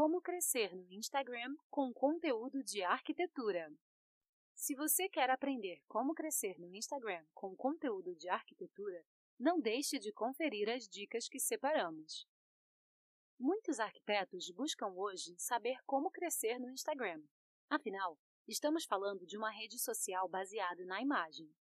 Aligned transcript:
Como 0.00 0.22
crescer 0.22 0.76
no 0.76 0.92
Instagram 0.92 1.56
com 1.68 1.92
conteúdo 1.92 2.62
de 2.62 2.84
arquitetura. 2.84 3.68
Se 4.54 4.72
você 4.76 5.08
quer 5.08 5.28
aprender 5.28 5.82
como 5.88 6.14
crescer 6.14 6.56
no 6.60 6.72
Instagram 6.72 7.26
com 7.34 7.56
conteúdo 7.56 8.14
de 8.14 8.28
arquitetura, 8.28 9.04
não 9.36 9.58
deixe 9.58 9.98
de 9.98 10.12
conferir 10.12 10.70
as 10.70 10.88
dicas 10.88 11.28
que 11.28 11.40
separamos. 11.40 12.28
Muitos 13.40 13.80
arquitetos 13.80 14.52
buscam 14.52 14.86
hoje 14.94 15.34
saber 15.36 15.82
como 15.84 16.12
crescer 16.12 16.60
no 16.60 16.70
Instagram. 16.70 17.20
Afinal, 17.68 18.16
estamos 18.46 18.84
falando 18.84 19.26
de 19.26 19.36
uma 19.36 19.50
rede 19.50 19.80
social 19.80 20.28
baseada 20.28 20.84
na 20.84 21.02
imagem. 21.02 21.52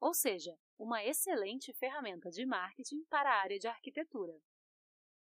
Ou 0.00 0.14
seja, 0.14 0.58
uma 0.78 1.04
excelente 1.04 1.70
ferramenta 1.74 2.30
de 2.30 2.46
marketing 2.46 3.04
para 3.10 3.30
a 3.30 3.42
área 3.42 3.58
de 3.58 3.68
arquitetura. 3.68 4.40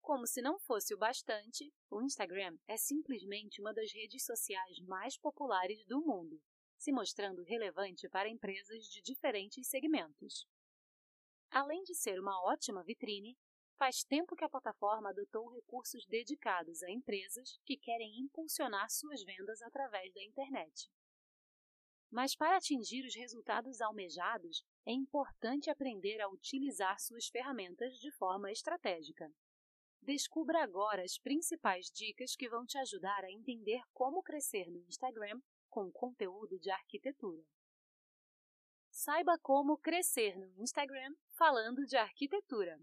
Como 0.07 0.25
se 0.25 0.41
não 0.41 0.57
fosse 0.57 0.93
o 0.93 0.97
bastante, 0.97 1.69
o 1.89 2.01
Instagram 2.01 2.57
é 2.65 2.77
simplesmente 2.77 3.59
uma 3.59 3.73
das 3.73 3.91
redes 3.91 4.23
sociais 4.23 4.79
mais 4.87 5.17
populares 5.17 5.85
do 5.85 5.99
mundo, 5.99 6.41
se 6.77 6.93
mostrando 6.93 7.43
relevante 7.43 8.07
para 8.07 8.29
empresas 8.29 8.85
de 8.85 9.01
diferentes 9.01 9.67
segmentos. 9.67 10.47
Além 11.51 11.83
de 11.83 11.93
ser 11.93 12.21
uma 12.21 12.41
ótima 12.41 12.85
vitrine, 12.85 13.37
faz 13.77 14.05
tempo 14.05 14.33
que 14.33 14.45
a 14.45 14.49
plataforma 14.49 15.09
adotou 15.09 15.49
recursos 15.49 16.05
dedicados 16.05 16.81
a 16.83 16.89
empresas 16.89 17.59
que 17.65 17.75
querem 17.75 18.21
impulsionar 18.21 18.89
suas 18.89 19.21
vendas 19.25 19.61
através 19.61 20.13
da 20.13 20.23
internet. 20.23 20.89
Mas 22.09 22.33
para 22.33 22.55
atingir 22.55 23.05
os 23.05 23.13
resultados 23.13 23.81
almejados, 23.81 24.63
é 24.85 24.93
importante 24.93 25.69
aprender 25.69 26.21
a 26.21 26.29
utilizar 26.29 26.97
suas 26.97 27.27
ferramentas 27.27 27.99
de 27.99 28.09
forma 28.13 28.49
estratégica. 28.49 29.29
Descubra 30.07 30.63
agora 30.63 31.03
as 31.03 31.17
principais 31.17 31.91
dicas 31.91 32.33
que 32.33 32.47
vão 32.47 32.65
te 32.65 32.77
ajudar 32.77 33.25
a 33.25 33.29
entender 33.29 33.81
como 33.93 34.23
crescer 34.23 34.71
no 34.71 34.79
Instagram 34.87 35.41
com 35.69 35.91
conteúdo 35.91 36.57
de 36.57 36.71
arquitetura. 36.71 37.43
Saiba 38.89 39.37
como 39.37 39.77
crescer 39.77 40.37
no 40.37 40.63
Instagram 40.63 41.13
falando 41.35 41.85
de 41.85 41.97
arquitetura. 41.97 42.79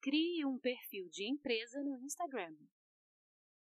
Crie 0.00 0.44
um 0.44 0.58
perfil 0.58 1.08
de 1.10 1.30
empresa 1.30 1.80
no 1.80 1.96
Instagram. 2.00 2.56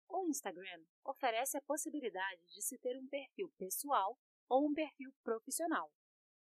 O 0.09 0.27
Instagram 0.27 0.84
oferece 1.05 1.56
a 1.56 1.62
possibilidade 1.62 2.44
de 2.48 2.62
se 2.62 2.77
ter 2.78 2.98
um 2.98 3.06
perfil 3.06 3.48
pessoal 3.56 4.19
ou 4.48 4.66
um 4.66 4.75
perfil 4.75 5.14
profissional. 5.22 5.89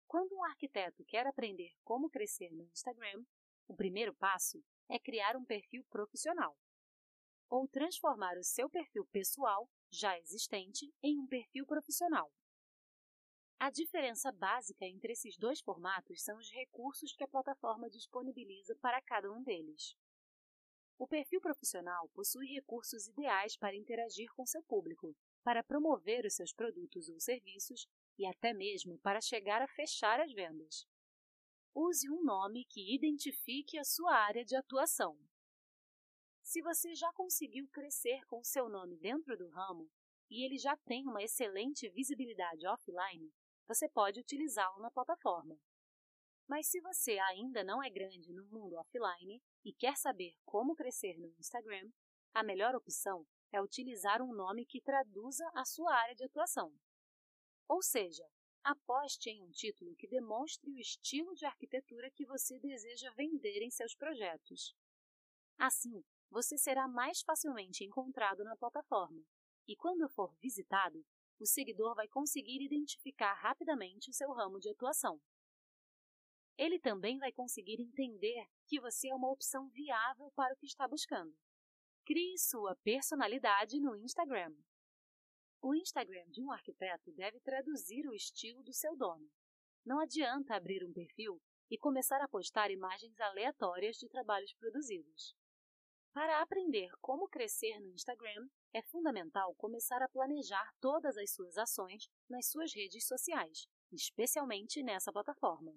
Quando 0.05 0.35
um 0.35 0.43
arquiteto 0.43 1.05
quer 1.05 1.25
aprender 1.25 1.71
como 1.85 2.09
crescer 2.09 2.51
no 2.51 2.65
Instagram, 2.65 3.23
o 3.67 3.75
primeiro 3.75 4.13
passo 4.15 4.63
é 4.89 4.97
criar 4.97 5.35
um 5.35 5.45
perfil 5.45 5.83
profissional 5.89 6.57
ou 7.49 7.67
transformar 7.67 8.37
o 8.37 8.43
seu 8.43 8.69
perfil 8.69 9.05
pessoal 9.07 9.69
já 9.91 10.17
existente 10.19 10.91
em 11.01 11.17
um 11.19 11.27
perfil 11.27 11.65
profissional. 11.65 12.31
A 13.59 13.71
diferença 13.71 14.31
básica 14.31 14.85
entre 14.85 15.13
esses 15.13 15.37
dois 15.37 15.61
formatos 15.61 16.21
são 16.21 16.37
os 16.37 16.51
recursos 16.51 17.13
que 17.13 17.23
a 17.23 17.27
plataforma 17.27 17.89
disponibiliza 17.89 18.75
para 18.75 19.01
cada 19.01 19.31
um 19.31 19.41
deles. 19.43 19.95
O 20.99 21.07
perfil 21.07 21.41
profissional 21.41 22.09
possui 22.09 22.47
recursos 22.47 23.07
ideais 23.07 23.57
para 23.57 23.75
interagir 23.75 24.29
com 24.35 24.45
seu 24.45 24.61
público, 24.63 25.15
para 25.43 25.63
promover 25.63 26.25
os 26.25 26.35
seus 26.35 26.53
produtos 26.53 27.07
ou 27.09 27.19
serviços 27.19 27.87
e 28.17 28.25
até 28.25 28.53
mesmo 28.53 28.99
para 28.99 29.21
chegar 29.21 29.61
a 29.61 29.67
fechar 29.67 30.19
as 30.19 30.31
vendas. 30.33 30.85
Use 31.79 32.09
um 32.09 32.23
nome 32.23 32.65
que 32.65 32.95
identifique 32.95 33.77
a 33.77 33.83
sua 33.83 34.11
área 34.11 34.43
de 34.43 34.55
atuação. 34.55 35.15
Se 36.41 36.59
você 36.59 36.95
já 36.95 37.13
conseguiu 37.13 37.67
crescer 37.67 38.25
com 38.25 38.43
seu 38.43 38.67
nome 38.67 38.97
dentro 38.97 39.37
do 39.37 39.47
ramo 39.49 39.87
e 40.27 40.43
ele 40.43 40.57
já 40.57 40.75
tem 40.75 41.05
uma 41.05 41.21
excelente 41.21 41.87
visibilidade 41.89 42.65
offline, 42.65 43.31
você 43.67 43.87
pode 43.87 44.19
utilizá-lo 44.19 44.81
na 44.81 44.89
plataforma. 44.89 45.55
Mas 46.49 46.67
se 46.67 46.81
você 46.81 47.19
ainda 47.19 47.63
não 47.63 47.83
é 47.83 47.91
grande 47.91 48.33
no 48.33 48.47
mundo 48.47 48.75
offline 48.77 49.39
e 49.63 49.71
quer 49.71 49.95
saber 49.97 50.33
como 50.43 50.73
crescer 50.73 51.15
no 51.19 51.31
Instagram, 51.37 51.91
a 52.33 52.41
melhor 52.41 52.73
opção 52.73 53.23
é 53.51 53.61
utilizar 53.61 54.19
um 54.19 54.33
nome 54.33 54.65
que 54.65 54.81
traduza 54.81 55.47
a 55.53 55.63
sua 55.63 55.93
área 55.93 56.15
de 56.15 56.23
atuação. 56.23 56.73
Ou 57.67 57.83
seja, 57.83 58.27
aposte 58.67 59.29
em 59.29 59.41
um 59.41 59.49
título 59.49 59.95
que 59.95 60.09
demonstre 60.09 60.69
o 60.69 60.77
estilo 60.77 61.33
de 61.33 61.45
arquitetura 61.45 62.11
que 62.11 62.25
você 62.25 62.59
deseja 62.59 63.09
vender 63.11 63.61
em 63.61 63.71
seus 63.71 63.95
projetos. 63.95 64.75
Assim, 65.57 66.03
você 66.29 66.57
será 66.57 66.85
mais 66.85 67.21
facilmente 67.21 67.85
encontrado 67.85 68.43
na 68.43 68.57
plataforma 68.57 69.23
e, 69.65 69.73
quando 69.77 70.09
for 70.09 70.35
visitado, 70.41 71.01
o 71.39 71.45
seguidor 71.45 71.95
vai 71.95 72.09
conseguir 72.09 72.61
identificar 72.61 73.33
rapidamente 73.35 74.09
o 74.09 74.13
seu 74.13 74.33
ramo 74.33 74.59
de 74.59 74.69
atuação. 74.69 75.17
Ele 76.57 76.77
também 76.77 77.17
vai 77.19 77.31
conseguir 77.31 77.79
entender 77.79 78.49
que 78.65 78.81
você 78.81 79.07
é 79.07 79.15
uma 79.15 79.31
opção 79.31 79.69
viável 79.69 80.29
para 80.35 80.53
o 80.53 80.57
que 80.57 80.65
está 80.65 80.85
buscando. 80.89 81.33
Crie 82.03 82.37
sua 82.37 82.75
personalidade 82.83 83.79
no 83.79 83.95
Instagram. 83.95 84.53
O 85.61 85.73
Instagram 85.73 86.25
de 86.29 86.41
um 86.41 86.51
arquiteto 86.51 87.11
deve 87.13 87.39
traduzir 87.39 88.07
o 88.07 88.13
estilo 88.13 88.63
do 88.63 88.73
seu 88.73 88.95
dono. 88.95 89.27
Não 89.85 89.99
adianta 89.99 90.55
abrir 90.55 90.83
um 90.83 90.93
perfil 90.93 91.41
e 91.69 91.77
começar 91.77 92.21
a 92.21 92.27
postar 92.27 92.71
imagens 92.71 93.19
aleatórias 93.19 93.97
de 93.97 94.07
trabalhos 94.07 94.53
produzidos. 94.53 95.35
Para 96.13 96.41
aprender 96.41 96.89
como 97.01 97.27
crescer 97.27 97.79
no 97.79 97.91
Instagram, 97.91 98.47
é 98.73 98.81
fundamental 98.81 99.53
começar 99.55 100.01
a 100.01 100.09
planejar 100.09 100.73
todas 100.79 101.17
as 101.17 101.31
suas 101.31 101.57
ações 101.57 102.09
nas 102.29 102.49
suas 102.49 102.73
redes 102.73 103.05
sociais, 103.05 103.67
especialmente 103.91 104.81
nessa 104.81 105.11
plataforma. 105.11 105.73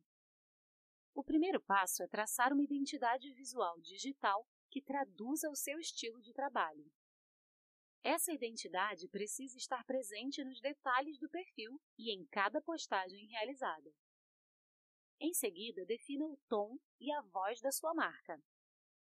O 1.15 1.25
primeiro 1.25 1.61
passo 1.61 2.03
é 2.03 2.09
traçar 2.09 2.53
uma 2.53 2.63
identidade 2.63 3.33
visual 3.35 3.79
digital 3.81 4.47
que 4.71 4.81
traduza 4.81 5.51
o 5.51 5.57
seu 5.57 5.79
estilo 5.79 6.21
de 6.23 6.33
trabalho. 6.33 6.91
Essa 8.03 8.33
identidade 8.33 9.09
precisa 9.09 9.59
estar 9.59 9.85
presente 9.85 10.43
nos 10.43 10.59
detalhes 10.61 11.19
do 11.19 11.29
perfil 11.29 11.79
e 11.99 12.11
em 12.11 12.27
cada 12.27 12.61
postagem 12.63 13.27
realizada. 13.27 13.93
Em 15.21 15.35
seguida, 15.35 15.85
defina 15.85 16.25
o 16.25 16.39
tom 16.49 16.79
e 16.99 17.13
a 17.13 17.21
voz 17.21 17.61
da 17.61 17.71
sua 17.71 17.93
marca. 17.93 18.43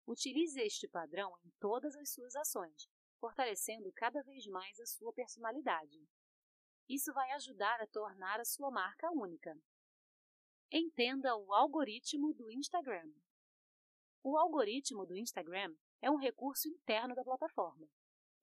Utilize 0.06 0.60
este 0.60 0.86
padrão 0.86 1.36
em 1.44 1.50
todas 1.58 1.96
as 1.96 2.12
suas 2.12 2.36
ações, 2.36 2.88
fortalecendo 3.18 3.92
cada 3.92 4.22
vez 4.22 4.46
mais 4.46 4.78
a 4.78 4.86
sua 4.86 5.12
personalidade. 5.12 6.06
Isso 6.88 7.12
vai 7.12 7.32
ajudar 7.32 7.80
a 7.80 7.86
tornar 7.88 8.38
a 8.38 8.44
sua 8.44 8.70
marca 8.70 9.10
única. 9.10 9.58
Entenda 10.70 11.36
o 11.36 11.52
algoritmo 11.52 12.32
do 12.32 12.48
Instagram. 12.50 13.10
O 14.22 14.38
algoritmo 14.38 15.04
do 15.04 15.16
Instagram 15.16 15.74
é 16.00 16.10
um 16.10 16.16
recurso 16.16 16.68
interno 16.68 17.14
da 17.14 17.24
plataforma. 17.24 17.88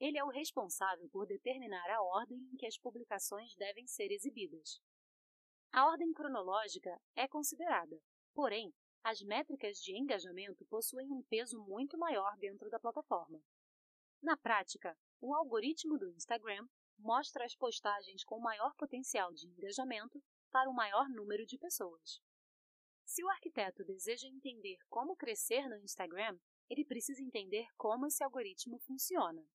Ele 0.02 0.18
é 0.18 0.24
o 0.24 0.30
responsável 0.30 1.08
por 1.10 1.28
determinar 1.28 1.88
a 1.92 2.02
ordem 2.02 2.40
em 2.52 2.58
que 2.58 2.66
as 2.66 2.76
publicações 2.76 3.54
devem 3.54 3.86
ser 3.86 4.12
exibidas. 4.12 4.82
A 5.72 5.86
ordem 5.86 6.12
cronológica 6.12 7.00
é 7.16 7.28
considerada, 7.28 8.02
porém, 8.34 8.74
as 9.04 9.22
métricas 9.22 9.78
de 9.78 9.96
engajamento 9.96 10.66
possuem 10.66 11.12
um 11.12 11.22
peso 11.30 11.64
muito 11.68 12.00
maior 12.00 12.36
dentro 12.38 12.68
da 12.72 12.80
plataforma. 12.80 13.40
Na 14.24 14.36
prática, 14.36 14.98
o 15.22 15.36
algoritmo 15.36 16.00
do 16.00 16.10
Instagram 16.10 16.68
mostra 16.98 17.46
as 17.46 17.56
postagens 17.56 18.24
com 18.24 18.40
maior 18.40 18.74
potencial 18.78 19.32
de 19.32 19.48
engajamento 19.50 20.20
para 20.50 20.68
um 20.68 20.74
maior 20.74 21.08
número 21.10 21.46
de 21.46 21.60
pessoas. 21.60 22.20
Se 23.06 23.24
o 23.24 23.30
arquiteto 23.30 23.84
deseja 23.86 24.28
entender 24.28 24.78
como 24.90 25.16
crescer 25.16 25.70
no 25.70 25.78
Instagram, 25.78 26.40
ele 26.68 26.86
precisa 26.86 27.22
entender 27.22 27.68
como 27.78 28.08
esse 28.08 28.24
algoritmo 28.24 28.80
funciona. 28.80 29.46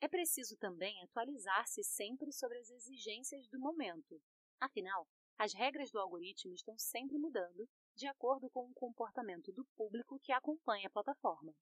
É 0.00 0.06
preciso 0.06 0.56
também 0.56 1.02
atualizar-se 1.02 1.82
sempre 1.82 2.32
sobre 2.32 2.58
as 2.58 2.70
exigências 2.70 3.48
do 3.48 3.58
momento. 3.58 4.20
Afinal, 4.60 5.08
as 5.36 5.52
regras 5.52 5.90
do 5.90 5.98
algoritmo 5.98 6.54
estão 6.54 6.78
sempre 6.78 7.18
mudando 7.18 7.68
de 7.94 8.06
acordo 8.06 8.48
com 8.50 8.68
o 8.68 8.74
comportamento 8.74 9.52
do 9.52 9.64
público 9.76 10.18
que 10.20 10.32
acompanha 10.32 10.86
a 10.86 10.90
plataforma. 10.90 11.52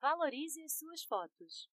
Valorize 0.00 0.60
as 0.62 0.78
suas 0.78 1.04
fotos. 1.04 1.68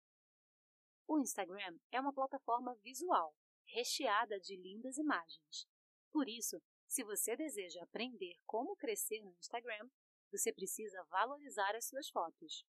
O 1.08 1.20
Instagram 1.20 1.80
é 1.92 2.00
uma 2.00 2.14
plataforma 2.14 2.76
visual, 2.84 3.36
recheada 3.66 4.40
de 4.40 4.56
lindas 4.56 4.98
imagens. 4.98 5.68
Por 6.12 6.30
isso, 6.30 6.62
se 6.88 7.04
você 7.04 7.36
deseja 7.36 7.84
aprender 7.84 8.36
como 8.46 8.76
crescer 8.76 9.20
no 9.22 9.36
Instagram, 9.40 9.90
você 10.32 10.54
precisa 10.54 11.04
valorizar 11.06 11.76
as 11.76 11.88
suas 11.88 12.08
fotos. 12.10 12.64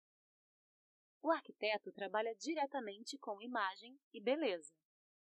O 1.20 1.30
arquiteto 1.30 1.92
trabalha 1.92 2.34
diretamente 2.36 3.18
com 3.18 3.42
imagem 3.42 3.98
e 4.12 4.20
beleza. 4.20 4.72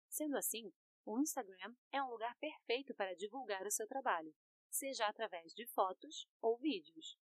Sendo 0.10 0.38
assim, 0.38 0.74
o 1.06 1.20
Instagram 1.20 1.76
é 1.92 2.02
um 2.02 2.10
lugar 2.10 2.36
perfeito 2.38 2.94
para 2.96 3.16
divulgar 3.16 3.66
o 3.66 3.72
seu 3.72 3.88
trabalho, 3.88 4.36
seja 4.70 5.08
através 5.08 5.54
de 5.54 5.66
fotos 5.68 6.28
ou 6.42 6.58
vídeos. 6.58 7.18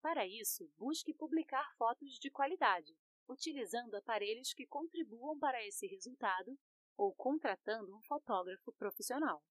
Para 0.00 0.26
isso, 0.26 0.70
busque 0.76 1.12
publicar 1.12 1.74
fotos 1.76 2.18
de 2.18 2.30
qualidade, 2.30 2.96
utilizando 3.28 3.96
aparelhos 3.96 4.52
que 4.52 4.66
contribuam 4.66 5.38
para 5.38 5.64
esse 5.64 5.86
resultado 5.86 6.56
ou 6.96 7.14
contratando 7.14 7.94
um 7.96 8.00
fotógrafo 8.02 8.72
profissional. 8.74 9.42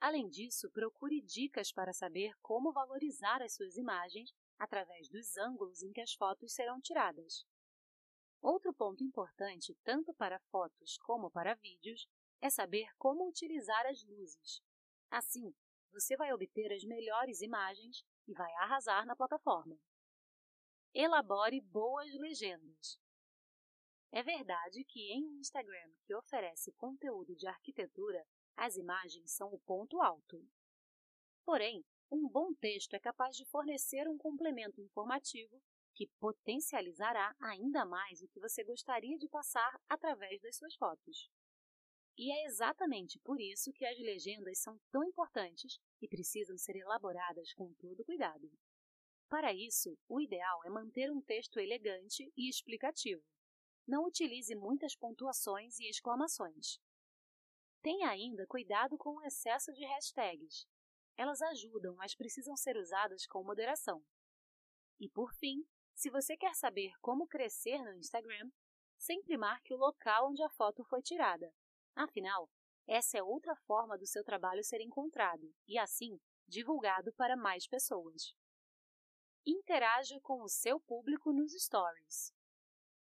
Além 0.00 0.28
disso, 0.28 0.70
procure 0.70 1.20
dicas 1.22 1.72
para 1.72 1.92
saber 1.92 2.32
como 2.40 2.72
valorizar 2.72 3.42
as 3.42 3.54
suas 3.54 3.76
imagens 3.76 4.32
através 4.58 5.08
dos 5.08 5.36
ângulos 5.36 5.82
em 5.82 5.92
que 5.92 6.00
as 6.00 6.14
fotos 6.14 6.52
serão 6.52 6.80
tiradas. 6.80 7.46
Outro 8.40 8.72
ponto 8.72 9.02
importante, 9.02 9.76
tanto 9.84 10.12
para 10.14 10.40
fotos 10.50 10.96
como 10.98 11.30
para 11.30 11.54
vídeos, 11.54 12.08
é 12.40 12.48
saber 12.48 12.88
como 12.96 13.28
utilizar 13.28 13.86
as 13.86 14.04
luzes. 14.04 14.62
Assim, 15.10 15.54
você 15.92 16.16
vai 16.16 16.32
obter 16.32 16.72
as 16.72 16.84
melhores 16.84 17.40
imagens 17.40 18.04
e 18.26 18.32
vai 18.32 18.52
arrasar 18.54 19.06
na 19.06 19.16
plataforma. 19.16 19.76
Elabore 20.94 21.60
boas 21.60 22.12
legendas. 22.14 22.98
É 24.10 24.22
verdade 24.22 24.84
que 24.84 25.12
em 25.12 25.26
um 25.26 25.38
Instagram 25.38 25.92
que 26.04 26.14
oferece 26.14 26.72
conteúdo 26.72 27.34
de 27.36 27.46
arquitetura, 27.46 28.26
as 28.56 28.76
imagens 28.76 29.32
são 29.32 29.52
o 29.52 29.58
ponto 29.60 30.00
alto. 30.00 30.44
Porém, 31.48 31.82
um 32.12 32.28
bom 32.28 32.52
texto 32.52 32.92
é 32.92 32.98
capaz 32.98 33.34
de 33.34 33.46
fornecer 33.46 34.06
um 34.06 34.18
complemento 34.18 34.82
informativo 34.82 35.58
que 35.94 36.06
potencializará 36.20 37.34
ainda 37.40 37.86
mais 37.86 38.20
o 38.20 38.28
que 38.28 38.38
você 38.38 38.62
gostaria 38.62 39.16
de 39.16 39.26
passar 39.30 39.80
através 39.88 40.42
das 40.42 40.58
suas 40.58 40.74
fotos. 40.74 41.30
E 42.18 42.30
é 42.30 42.44
exatamente 42.44 43.18
por 43.20 43.40
isso 43.40 43.72
que 43.72 43.86
as 43.86 43.98
legendas 43.98 44.58
são 44.60 44.78
tão 44.92 45.02
importantes 45.02 45.80
e 46.02 46.06
precisam 46.06 46.58
ser 46.58 46.76
elaboradas 46.76 47.54
com 47.54 47.72
todo 47.80 48.04
cuidado. 48.04 48.52
Para 49.26 49.54
isso, 49.54 49.96
o 50.06 50.20
ideal 50.20 50.62
é 50.66 50.68
manter 50.68 51.10
um 51.10 51.22
texto 51.22 51.58
elegante 51.58 52.30
e 52.36 52.50
explicativo. 52.50 53.24
Não 53.86 54.04
utilize 54.04 54.54
muitas 54.54 54.94
pontuações 54.94 55.78
e 55.78 55.88
exclamações. 55.88 56.78
Tenha 57.80 58.10
ainda 58.10 58.46
cuidado 58.46 58.98
com 58.98 59.16
o 59.16 59.24
excesso 59.24 59.72
de 59.72 59.86
hashtags. 59.86 60.66
Elas 61.18 61.42
ajudam, 61.42 61.96
mas 61.96 62.14
precisam 62.14 62.56
ser 62.56 62.76
usadas 62.76 63.26
com 63.26 63.42
moderação. 63.42 64.00
E 65.00 65.08
por 65.08 65.34
fim, 65.34 65.66
se 65.92 66.08
você 66.10 66.36
quer 66.36 66.54
saber 66.54 66.92
como 67.00 67.26
crescer 67.26 67.82
no 67.82 67.98
Instagram, 67.98 68.52
sempre 68.96 69.36
marque 69.36 69.74
o 69.74 69.76
local 69.76 70.30
onde 70.30 70.44
a 70.44 70.48
foto 70.48 70.84
foi 70.84 71.02
tirada. 71.02 71.52
Afinal, 71.92 72.48
essa 72.86 73.18
é 73.18 73.22
outra 73.22 73.56
forma 73.66 73.98
do 73.98 74.06
seu 74.06 74.22
trabalho 74.22 74.62
ser 74.62 74.80
encontrado 74.80 75.52
e, 75.66 75.76
assim, 75.76 76.20
divulgado 76.46 77.12
para 77.14 77.36
mais 77.36 77.66
pessoas. 77.66 78.32
Interaja 79.44 80.20
com 80.20 80.40
o 80.42 80.48
seu 80.48 80.78
público 80.78 81.32
nos 81.32 81.52
stories. 81.52 82.32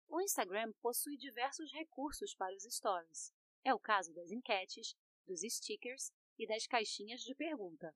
O 0.08 0.20
Instagram 0.20 0.74
possui 0.82 1.18
diversos 1.18 1.72
recursos 1.72 2.34
para 2.34 2.56
os 2.56 2.64
stories, 2.64 3.32
é 3.64 3.76
o 3.76 3.80
caso 3.80 4.12
das 4.12 4.32
enquetes, 4.32 4.96
dos 5.28 5.42
stickers 5.42 6.12
e 6.42 6.48
das 6.48 6.66
caixinhas 6.66 7.22
de 7.22 7.36
pergunta. 7.36 7.96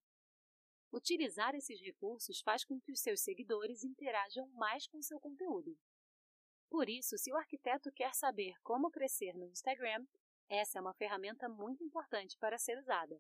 Utilizar 0.93 1.55
esses 1.55 1.81
recursos 1.81 2.41
faz 2.41 2.63
com 2.63 2.79
que 2.79 2.91
os 2.91 3.01
seus 3.01 3.21
seguidores 3.21 3.83
interajam 3.83 4.47
mais 4.49 4.87
com 4.87 5.01
seu 5.01 5.19
conteúdo. 5.19 5.75
Por 6.69 6.87
isso, 6.87 7.17
se 7.17 7.31
o 7.31 7.35
arquiteto 7.35 7.91
quer 7.91 8.13
saber 8.13 8.53
como 8.61 8.91
crescer 8.91 9.33
no 9.33 9.47
Instagram, 9.47 10.05
essa 10.47 10.77
é 10.77 10.81
uma 10.81 10.93
ferramenta 10.93 11.49
muito 11.49 11.83
importante 11.83 12.37
para 12.37 12.59
ser 12.59 12.77
usada. 12.77 13.19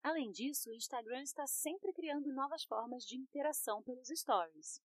Além 0.00 0.30
disso, 0.30 0.70
o 0.70 0.74
Instagram 0.74 1.22
está 1.22 1.44
sempre 1.46 1.92
criando 1.92 2.32
novas 2.32 2.62
formas 2.64 3.04
de 3.04 3.16
interação 3.16 3.82
pelos 3.82 4.08
stories. 4.08 4.80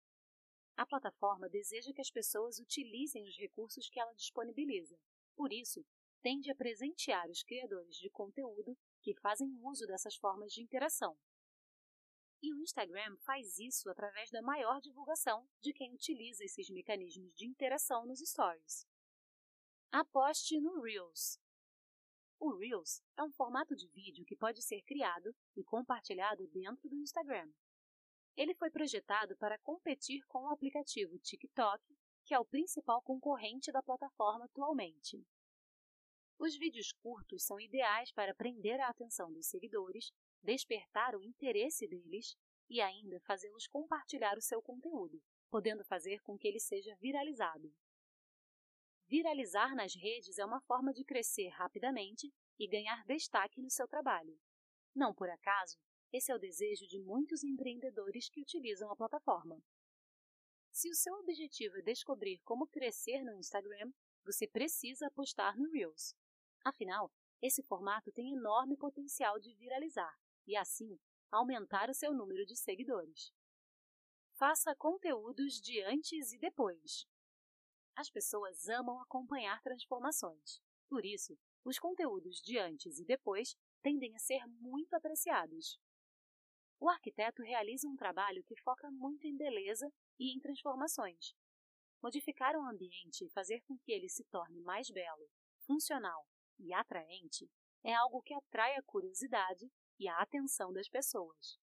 A 0.77 0.87
plataforma 0.87 1.49
deseja 1.49 1.93
que 1.93 2.01
as 2.01 2.11
pessoas 2.11 2.61
utilizem 2.61 3.25
os 3.25 3.37
recursos 3.37 3.91
que 3.91 3.99
ela 3.99 4.15
disponibiliza. 4.15 4.97
Por 5.35 5.53
isso, 5.53 5.85
tende 6.23 6.49
a 6.51 6.55
presentear 6.55 7.29
os 7.29 7.43
criadores 7.43 7.97
de 7.97 8.09
conteúdo 8.09 8.79
que 9.03 9.15
fazem 9.21 9.49
uso 9.63 9.87
dessas 9.87 10.17
formas 10.17 10.53
de 10.53 10.63
interação. 10.63 11.19
E 12.43 12.53
o 12.53 12.61
Instagram 12.61 13.17
faz 13.19 13.59
isso 13.59 13.89
através 13.91 14.31
da 14.31 14.43
maior 14.43 14.81
divulgação 14.81 15.49
de 15.61 15.73
quem 15.73 15.93
utiliza 15.95 16.45
esses 16.45 16.69
mecanismos 16.71 17.33
de 17.35 17.47
interação 17.47 18.07
nos 18.07 18.21
stories. 18.21 18.87
Aposte 19.93 20.61
no 20.61 20.81
Reels. 20.81 21.39
O 22.41 22.57
Reels 22.57 23.01
é 23.17 23.23
um 23.23 23.31
formato 23.31 23.77
de 23.77 23.87
vídeo 23.89 24.25
que 24.25 24.35
pode 24.35 24.63
ser 24.63 24.83
criado 24.83 25.33
e 25.55 25.63
compartilhado 25.63 26.49
dentro 26.49 26.89
do 26.89 26.97
Instagram. 26.97 27.53
Ele 28.37 28.55
foi 28.55 28.71
projetado 28.71 29.37
para 29.37 29.59
competir 29.59 30.25
com 30.27 30.45
o 30.45 30.49
aplicativo 30.49 31.19
TikTok, 31.19 31.85
que 32.25 32.35
é 32.35 32.41
o 32.41 32.45
principal 32.45 33.03
concorrente 33.03 33.71
da 33.71 33.83
plataforma 33.83 34.47
atualmente. 34.47 35.25
Os 36.39 36.57
vídeos 36.57 36.93
curtos 36.93 37.45
são 37.45 37.61
ideais 37.61 38.13
para 38.13 38.35
prender 38.35 38.81
a 38.81 38.89
atenção 38.89 39.33
dos 39.33 39.47
seguidores, 39.47 40.13
despertar 40.43 41.15
o 41.15 41.23
interesse 41.23 41.87
deles 41.87 42.37
e 42.69 42.81
ainda 42.81 43.21
fazê-los 43.21 43.67
compartilhar 43.67 44.37
o 44.37 44.43
seu 44.43 44.61
conteúdo, 44.63 45.23
podendo 45.51 45.85
fazer 45.85 46.21
com 46.23 46.37
que 46.37 46.49
ele 46.49 46.59
seja 46.59 46.97
viralizado. 46.97 47.73
Viralizar 49.07 49.75
nas 49.75 49.95
redes 49.95 50.39
é 50.39 50.45
uma 50.45 50.61
forma 50.63 50.93
de 50.93 51.05
crescer 51.05 51.49
rapidamente 51.49 52.33
e 52.59 52.67
ganhar 52.67 53.05
destaque 53.05 53.61
no 53.61 53.71
seu 53.71 53.87
trabalho. 53.87 54.39
Não 54.95 55.15
por 55.15 55.29
acaso, 55.29 55.79
esse 56.13 56.33
é 56.33 56.35
o 56.35 56.39
desejo 56.39 56.87
de 56.87 56.99
muitos 56.99 57.45
empreendedores 57.45 58.29
que 58.29 58.41
utilizam 58.41 58.91
a 58.91 58.97
plataforma. 58.97 59.63
Se 60.71 60.89
o 60.89 60.95
seu 60.95 61.15
objetivo 61.17 61.77
é 61.77 61.83
descobrir 61.83 62.41
como 62.45 62.67
crescer 62.67 63.23
no 63.23 63.35
Instagram, 63.35 63.93
você 64.25 64.47
precisa 64.49 65.07
apostar 65.07 65.59
no 65.59 65.71
Reels. 65.71 66.15
Afinal, 66.65 67.11
esse 67.41 67.61
formato 67.65 68.13
tem 68.13 68.33
enorme 68.33 68.77
potencial 68.77 69.39
de 69.41 69.53
viralizar 69.55 70.17
e, 70.47 70.57
assim, 70.57 70.97
aumentar 71.31 71.91
o 71.91 71.95
seu 71.95 72.15
número 72.15 72.47
de 72.47 72.57
seguidores. 72.57 73.33
Faça 74.35 74.75
conteúdos 74.77 75.61
de 75.61 75.83
antes 75.83 76.33
e 76.33 76.39
depois. 76.39 77.05
As 77.97 78.09
pessoas 78.09 78.69
amam 78.69 79.01
acompanhar 79.01 79.61
transformações. 79.61 80.61
Por 80.89 81.05
isso, 81.05 81.37
os 81.65 81.79
conteúdos 81.79 82.41
de 82.41 82.59
antes 82.59 82.99
e 82.99 83.05
depois 83.05 83.57
tendem 83.83 84.15
a 84.15 84.19
ser 84.19 84.47
muito 84.47 84.95
apreciados. 84.95 85.81
O 86.79 86.89
arquiteto 86.89 87.43
realiza 87.43 87.89
um 87.89 87.97
trabalho 87.97 88.45
que 88.45 88.61
foca 88.61 88.91
muito 88.91 89.27
em 89.27 89.37
beleza 89.37 89.93
e 90.19 90.35
em 90.35 90.41
transformações. 90.41 91.35
Modificar 92.01 92.57
um 92.57 92.67
ambiente 92.67 93.25
e 93.25 93.31
fazer 93.31 93.61
com 93.63 93.79
que 93.79 93.93
ele 93.93 94.09
se 94.09 94.25
torne 94.25 94.61
mais 94.61 94.91
belo, 94.91 95.29
funcional 95.65 96.27
e 96.59 96.73
atraente 96.73 97.51
é 97.85 97.95
algo 97.95 98.23
que 98.23 98.35
atrai 98.35 98.77
a 98.77 98.83
curiosidade 98.83 99.71
e 99.99 100.09
a 100.09 100.19
atenção 100.19 100.73
das 100.73 100.89
pessoas. 100.89 101.59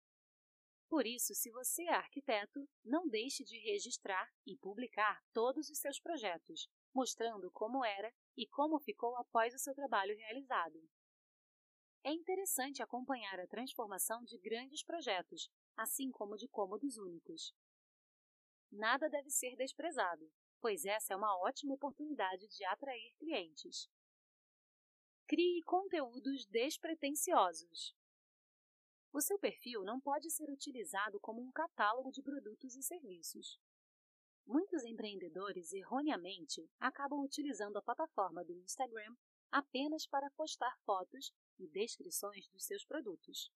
Por 0.89 1.05
isso, 1.05 1.35
se 1.35 1.51
você 1.51 1.83
é 1.83 1.93
arquiteto, 1.93 2.67
não 2.83 3.07
deixe 3.07 3.43
de 3.43 3.57
registrar 3.59 4.31
e 4.45 4.55
publicar 4.57 5.21
todos 5.33 5.69
os 5.69 5.79
seus 5.79 5.99
projetos, 5.99 6.69
mostrando 6.93 7.51
como 7.51 7.83
era 7.83 8.11
e 8.37 8.47
como 8.47 8.79
ficou 8.79 9.15
após 9.17 9.53
o 9.53 9.59
seu 9.59 9.75
trabalho 9.75 10.15
realizado. 10.17 10.81
É 12.03 12.11
interessante 12.11 12.81
acompanhar 12.81 13.37
a 13.37 13.47
transformação 13.47 14.23
de 14.23 14.37
grandes 14.37 14.81
projetos, 14.81 15.51
assim 15.75 16.09
como 16.09 16.37
de 16.37 16.47
cômodos 16.47 16.97
únicos. 16.97 17.53
Nada 18.71 19.09
deve 19.09 19.29
ser 19.29 19.57
desprezado, 19.57 20.31
pois 20.61 20.85
essa 20.85 21.13
é 21.13 21.17
uma 21.17 21.37
ótima 21.39 21.73
oportunidade 21.73 22.47
de 22.47 22.63
atrair 22.63 23.13
clientes. 23.17 23.89
Crie 25.29 25.61
conteúdos 25.63 26.45
despretensiosos. 26.45 27.93
O 29.11 29.19
seu 29.19 29.37
perfil 29.37 29.83
não 29.83 29.99
pode 29.99 30.31
ser 30.31 30.49
utilizado 30.49 31.19
como 31.19 31.41
um 31.41 31.51
catálogo 31.51 32.13
de 32.13 32.21
produtos 32.21 32.77
e 32.77 32.81
serviços. 32.81 33.59
Muitos 34.45 34.85
empreendedores, 34.85 35.73
erroneamente, 35.73 36.65
acabam 36.79 37.19
utilizando 37.25 37.75
a 37.75 37.81
plataforma 37.81 38.41
do 38.45 38.57
Instagram 38.59 39.13
apenas 39.51 40.07
para 40.07 40.31
postar 40.31 40.73
fotos 40.85 41.33
e 41.59 41.67
descrições 41.67 42.47
dos 42.47 42.63
seus 42.63 42.85
produtos. 42.85 43.51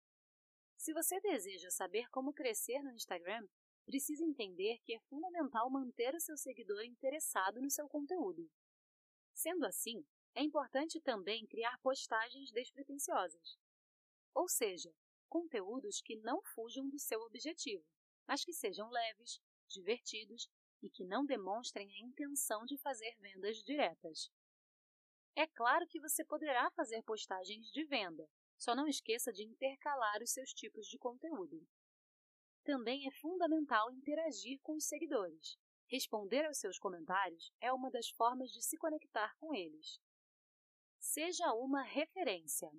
Se 0.75 0.94
você 0.94 1.20
deseja 1.20 1.70
saber 1.70 2.08
como 2.08 2.32
crescer 2.32 2.82
no 2.82 2.92
Instagram, 2.92 3.46
precisa 3.84 4.25
entender 4.25 4.78
que 4.84 4.94
é 4.94 5.00
fundamental 5.00 5.68
manter 5.68 6.14
o 6.14 6.20
seu 6.20 6.38
seguidor 6.38 6.82
interessado 6.82 7.60
no 7.60 7.70
seu 7.70 7.87
conteúdo. 7.90 8.48
Sendo 9.34 9.66
assim, 9.66 10.02
é 10.35 10.42
importante 10.42 11.00
também 11.00 11.47
criar 11.47 11.78
postagens 11.80 12.50
despretensiosas, 12.52 13.58
ou 14.35 14.49
seja, 14.49 14.94
conteúdos 15.28 16.00
que 16.00 16.16
não 16.16 16.42
fujam 16.54 16.88
do 16.88 16.99
seu 16.99 17.20
objetivo, 17.23 17.85
mas 18.26 18.44
que 18.44 18.52
sejam 18.52 18.88
leves, 18.88 19.40
divertidos 19.68 20.49
e 20.82 20.88
que 20.88 21.04
não 21.04 21.25
demonstrem 21.25 21.92
a 21.92 22.06
intenção 22.06 22.64
de 22.64 22.78
fazer 22.78 23.16
vendas 23.18 23.58
diretas. 23.62 24.30
É 25.35 25.47
claro 25.47 25.87
que 25.87 26.00
você 26.00 26.25
poderá 26.25 26.70
fazer 26.73 27.02
postagens 27.02 27.70
de 27.70 27.85
venda, 27.85 28.28
só 28.56 28.75
não 28.75 28.88
esqueça 28.88 29.32
de 29.32 29.44
intercalar 29.44 30.23
os 30.23 30.32
seus 30.32 30.52
tipos 30.52 30.87
de 30.87 30.99
conteúdo. 30.99 31.64
Também 32.64 33.06
é 33.06 33.11
fundamental 33.12 33.90
interagir 33.92 34.61
com 34.62 34.75
os 34.75 34.87
seguidores. 34.87 35.56
Responder 35.87 36.44
aos 36.44 36.58
seus 36.58 36.78
comentários 36.78 37.50
é 37.61 37.73
uma 37.73 37.90
das 37.90 38.11
formas 38.11 38.50
de 38.50 38.62
se 38.62 38.76
conectar 38.76 39.35
com 39.38 39.54
eles. 39.54 39.99
Seja 40.98 41.52
uma 41.54 41.82
referência. 41.82 42.70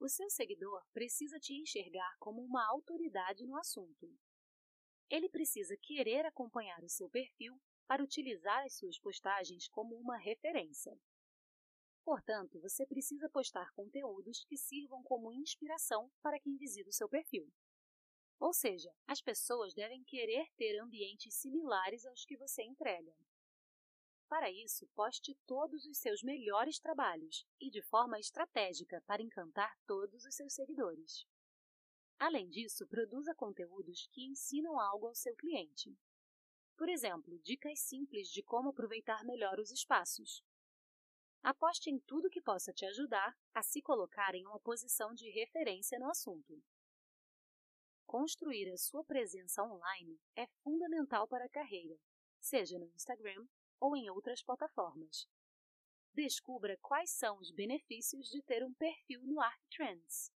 O 0.00 0.08
seu 0.08 0.30
seguidor 0.30 0.84
precisa 0.92 1.38
te 1.38 1.54
enxergar 1.54 2.16
como 2.18 2.42
uma 2.42 2.66
autoridade 2.68 3.44
no 3.46 3.56
assunto. 3.56 4.08
Ele 5.10 5.28
precisa 5.28 5.76
querer 5.76 6.24
acompanhar 6.26 6.82
o 6.82 6.88
seu 6.88 7.08
perfil 7.08 7.60
para 7.86 8.02
utilizar 8.02 8.64
as 8.64 8.76
suas 8.76 8.98
postagens 8.98 9.68
como 9.68 9.96
uma 9.96 10.16
referência. 10.16 10.98
Portanto, 12.04 12.60
você 12.60 12.86
precisa 12.86 13.28
postar 13.28 13.72
conteúdos 13.72 14.44
que 14.44 14.56
sirvam 14.56 15.02
como 15.02 15.32
inspiração 15.32 16.10
para 16.22 16.38
quem 16.40 16.56
visita 16.56 16.88
o 16.88 16.92
seu 16.92 17.08
perfil. 17.08 17.50
Ou 18.40 18.52
seja, 18.52 18.94
as 19.06 19.20
pessoas 19.20 19.74
devem 19.74 20.04
querer 20.04 20.46
ter 20.56 20.78
ambientes 20.78 21.34
similares 21.34 22.06
aos 22.06 22.24
que 22.24 22.36
você 22.36 22.62
entrega. 22.62 23.14
Para 24.28 24.50
isso, 24.50 24.86
poste 24.88 25.34
todos 25.46 25.86
os 25.86 25.98
seus 25.98 26.22
melhores 26.22 26.78
trabalhos 26.78 27.46
e 27.58 27.70
de 27.70 27.80
forma 27.82 28.20
estratégica 28.20 29.02
para 29.06 29.22
encantar 29.22 29.74
todos 29.86 30.24
os 30.24 30.34
seus 30.34 30.52
seguidores. 30.52 31.26
Além 32.18 32.48
disso, 32.48 32.86
produza 32.86 33.34
conteúdos 33.34 34.06
que 34.12 34.26
ensinam 34.26 34.78
algo 34.78 35.06
ao 35.06 35.14
seu 35.14 35.34
cliente. 35.34 35.96
Por 36.76 36.88
exemplo, 36.88 37.38
dicas 37.38 37.80
simples 37.80 38.28
de 38.28 38.42
como 38.42 38.68
aproveitar 38.68 39.24
melhor 39.24 39.58
os 39.58 39.70
espaços. 39.70 40.44
Aposte 41.42 41.88
em 41.88 41.98
tudo 42.00 42.28
que 42.28 42.42
possa 42.42 42.72
te 42.72 42.84
ajudar 42.84 43.34
a 43.54 43.62
se 43.62 43.80
colocar 43.80 44.34
em 44.34 44.44
uma 44.44 44.60
posição 44.60 45.14
de 45.14 45.30
referência 45.30 45.98
no 45.98 46.10
assunto. 46.10 46.62
Construir 48.04 48.70
a 48.72 48.76
sua 48.76 49.04
presença 49.04 49.62
online 49.62 50.20
é 50.36 50.46
fundamental 50.62 51.26
para 51.26 51.46
a 51.46 51.48
carreira, 51.48 51.96
seja 52.40 52.78
no 52.78 52.86
Instagram 52.86 53.46
ou 53.80 53.96
em 53.96 54.10
outras 54.10 54.42
plataformas. 54.42 55.28
Descubra 56.14 56.76
quais 56.82 57.10
são 57.10 57.38
os 57.38 57.50
benefícios 57.50 58.28
de 58.28 58.42
ter 58.42 58.64
um 58.64 58.74
perfil 58.74 59.22
no 59.22 59.40
ArcTrends. 59.40 60.32